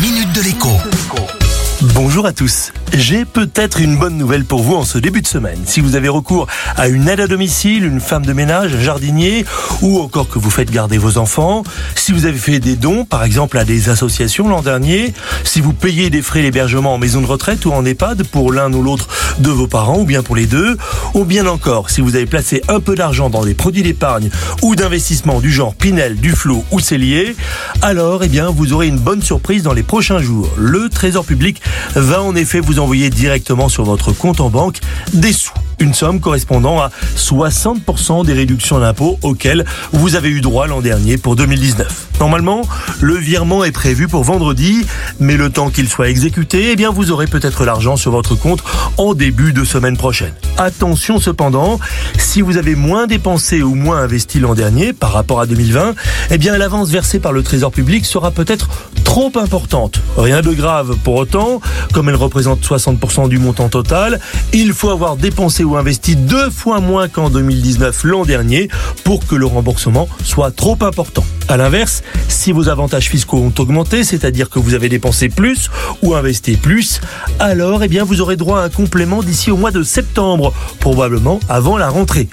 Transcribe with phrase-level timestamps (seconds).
[0.00, 1.47] minute de l'écho.
[1.80, 2.72] Bonjour à tous.
[2.92, 5.60] J'ai peut-être une bonne nouvelle pour vous en ce début de semaine.
[5.64, 9.44] Si vous avez recours à une aide à domicile, une femme de ménage, un jardinier,
[9.80, 11.62] ou encore que vous faites garder vos enfants,
[11.94, 15.14] si vous avez fait des dons, par exemple à des associations l'an dernier,
[15.44, 18.72] si vous payez des frais d'hébergement en maison de retraite ou en EHPAD pour l'un
[18.72, 19.06] ou l'autre
[19.38, 20.76] de vos parents, ou bien pour les deux,
[21.14, 24.30] ou bien encore si vous avez placé un peu d'argent dans des produits d'épargne
[24.62, 27.36] ou d'investissement du genre Pinel, Duflo ou Cellier,
[27.82, 30.50] alors eh bien vous aurez une bonne surprise dans les prochains jours.
[30.56, 31.62] Le Trésor public
[31.94, 34.80] va en effet vous envoyer directement sur votre compte en banque
[35.12, 40.66] des sous une somme correspondant à 60% des réductions d'impôts auxquelles vous avez eu droit
[40.66, 42.06] l'an dernier pour 2019.
[42.20, 42.62] Normalement,
[43.00, 44.84] le virement est prévu pour vendredi,
[45.20, 48.62] mais le temps qu'il soit exécuté, eh vous aurez peut-être l'argent sur votre compte
[48.96, 50.32] en début de semaine prochaine.
[50.56, 51.78] Attention cependant,
[52.18, 55.94] si vous avez moins dépensé ou moins investi l'an dernier par rapport à 2020,
[56.30, 58.68] eh bien l'avance versée par le Trésor public sera peut-être
[59.08, 60.02] trop importante.
[60.18, 61.62] Rien de grave pour autant,
[61.94, 64.20] comme elle représente 60% du montant total,
[64.52, 68.68] il faut avoir dépensé ou investi deux fois moins qu'en 2019 l'an dernier
[69.04, 71.24] pour que le remboursement soit trop important.
[71.48, 75.70] À l'inverse, si vos avantages fiscaux ont augmenté, c'est-à-dire que vous avez dépensé plus
[76.02, 77.00] ou investi plus,
[77.38, 81.40] alors eh bien vous aurez droit à un complément d'ici au mois de septembre, probablement
[81.48, 82.28] avant la rentrée.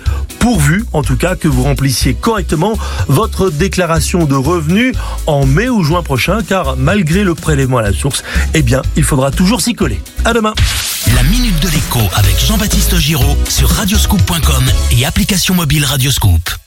[0.46, 4.94] Pourvu en tout cas que vous remplissiez correctement votre déclaration de revenus
[5.26, 9.04] en mai ou juin prochain car malgré le prélèvement à la source, eh bien il
[9.04, 10.00] faudra toujours s'y coller.
[10.24, 10.54] À demain.
[11.16, 16.65] La minute de l'écho avec Jean-Baptiste Giraud sur radioscoop.com et application mobile Radioscoop.